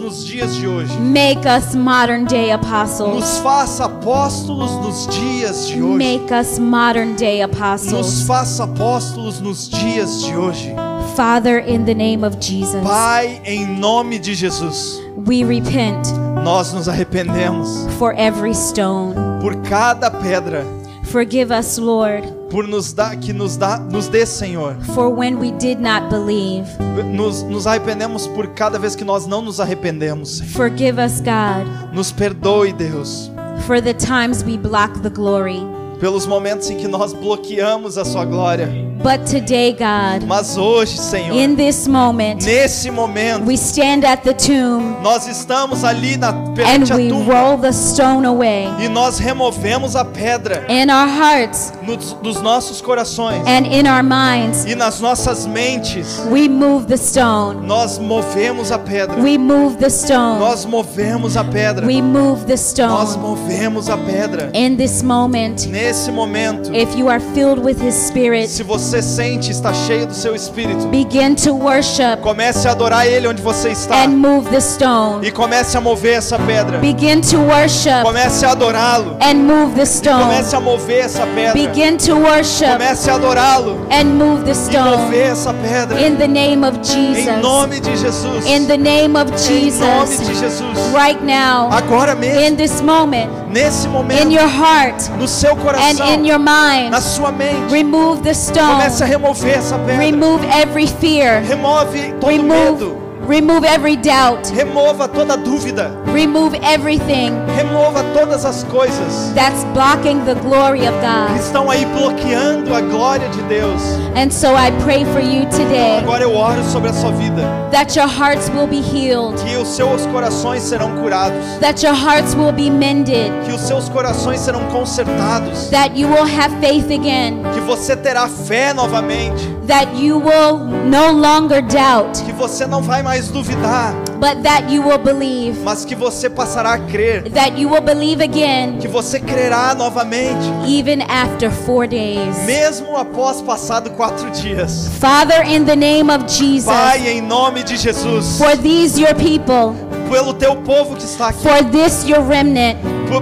[0.00, 0.92] nos dias de hoje.
[0.98, 3.14] Make us modern day apostles.
[3.14, 5.96] Nos faça apóstolos nos dias de hoje.
[6.18, 8.22] Make us modern day Nos apostles.
[8.26, 10.74] faça apóstolos nos dias de hoje.
[11.14, 16.08] Father, in the name of Jesus, Pai, em nome de Jesus, we repent
[16.42, 19.14] nós nos arrependemos for every stone.
[19.40, 20.64] por cada pedra,
[21.04, 24.74] Forgive us, Lord, por nos dar que nos dá, nos dê, Senhor.
[24.94, 26.66] for when we did not believe.
[27.04, 30.38] Nos, nos arrependemos por cada vez que nós não nos arrependemos.
[30.38, 30.52] Senhor.
[30.52, 33.30] Forgive us, God, Nos perdoe, Deus,
[33.66, 35.62] for the times we block the glory.
[36.00, 38.68] Pelos momentos em que nós bloqueamos a sua glória.
[39.00, 44.32] But today, God, Mas hoje, Senhor, in this moment, nesse momento, we stand at the
[44.34, 48.66] tomb nós estamos ali na and perante a we tumba roll the stone away.
[48.80, 54.02] e nós removemos a pedra In our hearts nos, dos nossos corações and in our
[54.02, 56.20] minds, e nas nossas mentes.
[56.28, 57.64] we move the stone.
[57.68, 59.16] Nós movemos a pedra.
[59.22, 60.40] We move the stone.
[60.40, 61.86] Nós movemos a pedra.
[61.86, 63.18] We move the Nós stone.
[63.22, 64.50] movemos a pedra.
[64.54, 69.50] In this moment, Nesse momento, if you are filled with His Spirit, se você sente
[69.50, 74.02] está cheio do seu espírito, begin to worship comece a adorar ele onde você está
[74.04, 75.26] and move the stone.
[75.26, 76.78] e comece a mover essa pedra.
[76.78, 79.16] Begin to worship Comece a adorá-lo.
[79.20, 80.22] and move the stone.
[80.24, 81.52] Comece a mover essa pedra.
[81.54, 84.96] Begin to worship Comece a adorá-lo and move the e stone.
[85.04, 86.00] mover essa pedra.
[86.00, 87.42] In the name of Em Jesus.
[87.42, 88.46] nome de Jesus.
[88.46, 90.28] In the name of Em nome de Jesus.
[90.28, 90.78] Jesus.
[90.94, 95.62] Right now, Agora mesmo, in this moment, nesse in momento, your heart no seu and
[95.62, 99.10] coração, in your mind, na sua mente, remove the comece a stone.
[99.10, 99.98] remover essa pedra.
[99.98, 101.42] Remove every fear.
[101.48, 103.07] Remove todo Remove medo.
[103.28, 104.48] Remove every doubt.
[104.54, 105.90] Remova toda dúvida.
[106.06, 111.38] Remove everything Remova todas as coisas that's blocking the glory of que God.
[111.38, 113.82] estão aí bloqueando a glória de Deus.
[114.16, 117.96] And so I pray for you today Agora eu oro sobre a sua vida, that
[117.98, 122.52] your hearts will be healed, que os seus corações serão curados, that your hearts will
[122.52, 127.60] be mended, que os seus corações serão consertados, that you will have faith again, que
[127.60, 133.17] você terá fé novamente, that you will no longer doubt, que você não vai mais
[133.26, 137.80] duvidar, but that you will believe, mas que você passará a crer, that you will
[137.82, 142.36] believe again, que você crerá novamente, even after four days.
[142.46, 144.88] mesmo após passado quatro dias.
[145.00, 149.74] Father, in the name of Jesus, Pai, em nome de Jesus, for these your people,
[150.10, 152.78] pelo teu povo que está aqui, for this your remnant,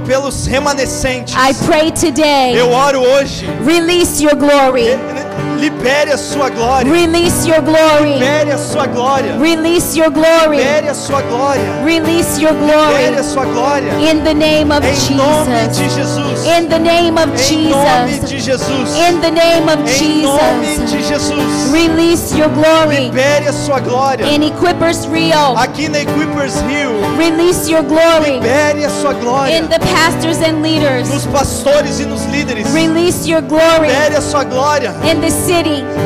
[0.07, 3.47] pelos remanescentes, I pray today, eu oro hoje.
[3.65, 4.97] release your glory,
[5.71, 6.93] Libere a sua glória.
[6.93, 9.37] release your glory, Libere a sua glória.
[9.41, 11.83] release your glory, Libere a sua glória.
[11.85, 13.93] release your Libere glory a sua glória.
[13.99, 16.47] in the name of Em nome de Jesus, Jesus.
[16.47, 18.97] in the name of Em nome Jesus, de Jesus.
[19.11, 21.73] in the name of Em nome de Jesus, Jesus.
[21.73, 24.25] release your glory Libere a sua glória.
[24.25, 26.95] in Equippers Rio, Aqui na Equippers Hill.
[27.19, 29.59] release your glory Libere a sua glória.
[29.59, 32.73] in the pastors and leaders, Nos pastores e nos líderes.
[32.73, 34.95] release your glory Libere a sua glória.
[35.11, 35.56] in the city,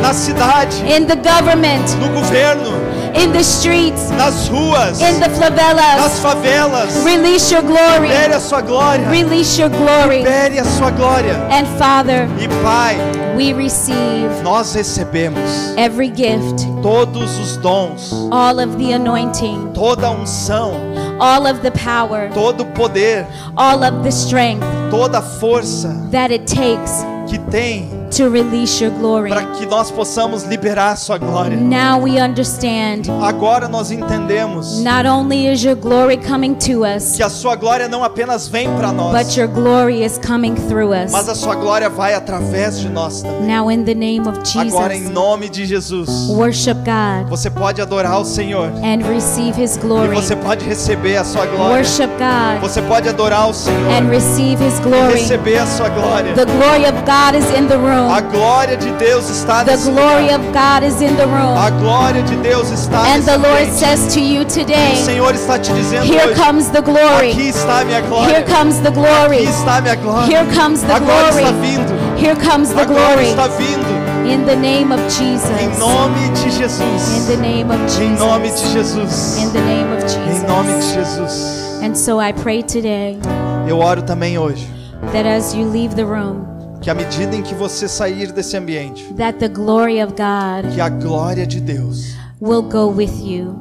[0.00, 0.76] Na cidade.
[0.86, 2.70] in the government, No governo.
[3.16, 5.00] in the streets, Nas ruas.
[5.00, 6.20] in the Nas favelas.
[6.20, 7.04] favelas.
[7.04, 8.08] Release your glory.
[8.08, 9.10] Libere a sua glória.
[9.10, 10.18] Release your glory.
[10.18, 11.34] Libere a sua glória.
[11.50, 12.96] And Father, E Pai,
[13.36, 20.10] we receive nós recebemos every gift, todos os dons, all of the anointing, toda a
[20.12, 20.74] unção,
[21.18, 23.26] all of the power, todo o poder,
[23.56, 28.92] all of the strength toda a força that it takes que tem to release your
[28.98, 29.28] glory.
[29.30, 31.56] para que nós possamos liberar sua glória.
[31.56, 37.22] Now we understand Agora nós entendemos not only is your glory coming to us, que
[37.22, 41.24] a sua glória não apenas vem para nós, but your glory is coming through mas
[41.24, 41.28] us.
[41.28, 43.46] a sua glória vai através de nós também.
[43.46, 47.80] Now, in the name of Agora em Jesus, nome de Jesus, worship God você pode
[47.80, 50.14] adorar o Senhor and receive His e glory.
[50.14, 51.76] você pode receber a sua glória.
[51.76, 55.12] Worship God Você pode adorar o Senhor and receive His e glory.
[55.14, 56.34] receber a sua glória.
[56.34, 58.10] The glory of God is in the room.
[58.10, 60.40] A glória de Deus está The glory lugar.
[60.40, 61.80] of God is in the A room.
[61.80, 63.78] glória de Deus está And the Lord ambiente.
[63.78, 67.30] says to you O today, Senhor está te dizendo Here hoje, comes the glory.
[67.32, 68.30] aqui está minha glória.
[68.38, 69.44] Here comes the Aqui glory.
[69.46, 70.26] está minha glória.
[70.26, 71.60] Here comes the Agora está glory.
[71.60, 71.92] vindo.
[72.16, 73.26] Here comes the Agora glory.
[73.26, 74.00] está vindo.
[74.26, 75.78] In the name of Em Jesus.
[75.78, 78.00] nome de In the name of Jesus.
[78.00, 79.00] Em nome de Jesus.
[79.00, 79.38] Jesus.
[79.42, 80.42] In the name of Jesus.
[80.42, 81.32] Em nome de Jesus.
[81.32, 81.82] Jesus.
[81.82, 83.18] And so I pray today
[83.66, 84.68] Eu oro também hoje
[85.12, 86.44] that as you leave the room,
[86.80, 90.80] que à medida em que você sair desse ambiente, that the glory of God que
[90.80, 93.54] a glória de Deus will go with you.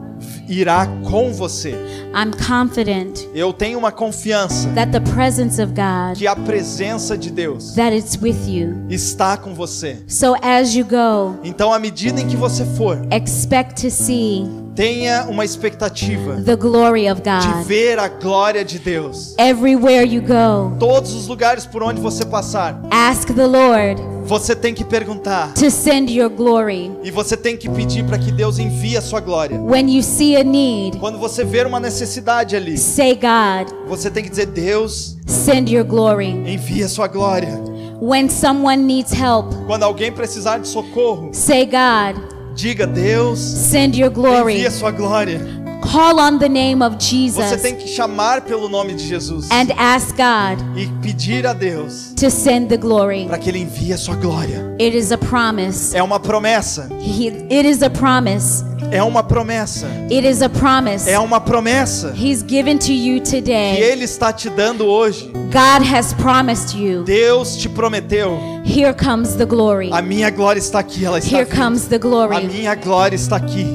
[0.48, 1.76] irá com você.
[2.16, 7.30] I'm confident Eu tenho uma confiança that the presence of God que a presença de
[7.30, 8.76] Deus that it's with you.
[8.90, 9.98] está com você.
[10.08, 14.48] So as you go, Então, à medida em que você for, expect to see
[14.80, 19.36] tenha uma expectativa de ver a glória de Deus.
[19.38, 24.74] Everywhere you go, Todos os lugares por onde você passar, ask the Lord você tem
[24.74, 26.94] que perguntar to send your glory.
[27.04, 29.60] e você tem que pedir para que Deus envie a sua glória.
[29.60, 34.24] When you see a need, Quando você ver uma necessidade ali, say, God, você tem
[34.24, 36.28] que dizer: Deus, send your glory.
[36.30, 37.62] envie a sua glória.
[38.00, 44.12] When someone needs help, Quando alguém precisar de socorro, say, God, diga: Deus, send your
[44.12, 44.54] glory.
[44.54, 45.40] envie a sua glória.
[45.82, 49.72] Call on the name of Você Jesus tem que chamar pelo nome de Jesus and
[49.78, 53.26] ask God e pedir a Deus to send the glory.
[53.26, 54.76] para que Ele envie a sua glória.
[54.80, 55.96] It is a promise.
[55.96, 56.90] É uma promessa.
[57.02, 58.64] He, it is a promise.
[58.92, 59.88] É uma promessa.
[60.12, 61.10] It is a promise.
[61.10, 63.78] É uma promessa He's given to you que today.
[63.82, 65.32] Ele está te dando hoje.
[65.52, 67.04] God has promised you.
[67.04, 68.38] Deus te prometeu.
[68.64, 69.90] Here comes the glory.
[69.92, 71.58] A minha glória está aqui, ela está Here vindo.
[71.64, 72.48] comes the A glory.
[72.48, 73.66] minha glória está aqui.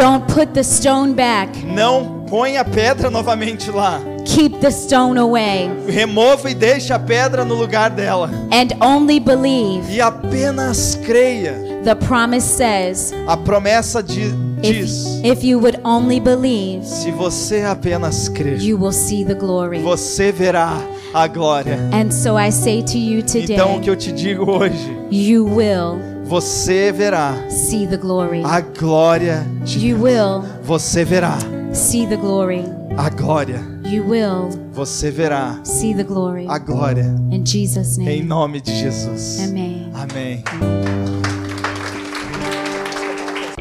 [0.00, 1.50] Don't put the stone back.
[1.64, 4.00] Não põe a pedra novamente lá.
[4.24, 8.30] Keep the stone away Remova e deixe a pedra no lugar dela.
[8.50, 9.82] and only believe.
[9.90, 11.54] E apenas creia.
[11.84, 14.32] The promise says, A promessa di-
[14.62, 19.34] diz: if, if you would only believe, se você apenas crer, you will see the
[19.34, 19.80] glory.
[19.80, 20.78] você verá
[21.12, 21.78] a glória.
[21.92, 25.44] And so I say to you Então o que today, eu te digo hoje, you
[25.44, 25.98] will
[26.30, 28.40] você verá see the glory.
[28.44, 31.36] a glória de You will Você verá
[31.72, 32.64] see the glory.
[32.96, 33.60] a glória.
[33.84, 36.46] You will Você verá see the glory.
[36.48, 37.02] a glória.
[37.32, 38.22] In Jesus' Em name.
[38.22, 39.40] nome de Jesus.
[39.40, 39.90] Amém.
[39.92, 40.44] Amém.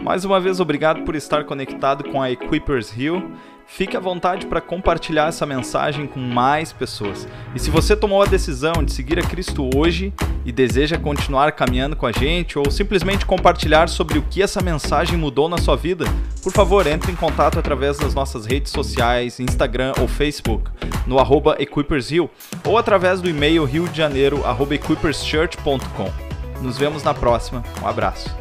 [0.04, 3.32] Mais uma vez, obrigado por estar conectado com a Equippers Hill.
[3.72, 7.28] Fique à vontade para compartilhar essa mensagem com mais pessoas.
[7.56, 10.12] E se você tomou a decisão de seguir a Cristo hoje
[10.44, 15.16] e deseja continuar caminhando com a gente ou simplesmente compartilhar sobre o que essa mensagem
[15.18, 16.06] mudou na sua vida,
[16.42, 20.72] por favor, entre em contato através das nossas redes sociais, Instagram ou Facebook,
[21.06, 22.28] no arroba EquippersHill
[22.66, 26.30] ou através do e-mail riodejaneiro.equipperschurch.com.
[26.62, 27.64] Nos vemos na próxima.
[27.82, 28.39] Um abraço.